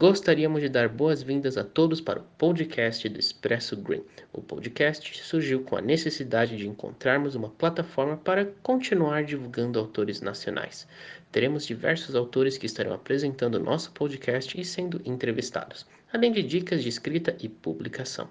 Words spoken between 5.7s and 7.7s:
a necessidade de encontrarmos uma